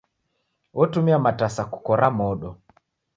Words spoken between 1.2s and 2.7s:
matasa kukora modo.